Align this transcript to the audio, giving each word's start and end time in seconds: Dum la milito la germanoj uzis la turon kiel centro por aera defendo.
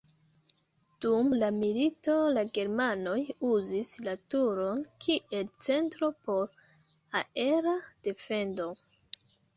Dum 1.05 1.27
la 1.41 1.49
milito 1.57 2.15
la 2.37 2.45
germanoj 2.57 3.19
uzis 3.49 3.91
la 4.07 4.15
turon 4.35 4.81
kiel 5.05 5.53
centro 5.67 6.13
por 6.25 6.59
aera 7.23 7.75
defendo. 8.09 8.71